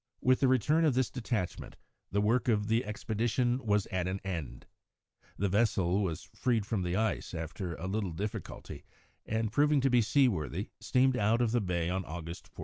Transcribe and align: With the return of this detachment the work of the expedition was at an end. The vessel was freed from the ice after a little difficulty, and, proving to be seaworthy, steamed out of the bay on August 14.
With 0.19 0.39
the 0.39 0.47
return 0.47 0.83
of 0.83 0.95
this 0.95 1.11
detachment 1.11 1.75
the 2.11 2.21
work 2.21 2.47
of 2.47 2.65
the 2.69 2.83
expedition 2.85 3.63
was 3.63 3.85
at 3.91 4.07
an 4.07 4.19
end. 4.23 4.65
The 5.37 5.47
vessel 5.47 6.01
was 6.01 6.23
freed 6.33 6.65
from 6.65 6.81
the 6.81 6.95
ice 6.95 7.35
after 7.35 7.75
a 7.75 7.85
little 7.85 8.11
difficulty, 8.11 8.83
and, 9.27 9.51
proving 9.51 9.79
to 9.81 9.91
be 9.91 10.01
seaworthy, 10.01 10.71
steamed 10.79 11.17
out 11.17 11.39
of 11.39 11.51
the 11.51 11.61
bay 11.61 11.87
on 11.91 12.03
August 12.05 12.47
14. 12.47 12.59